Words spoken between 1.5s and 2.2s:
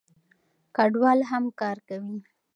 کار کوي.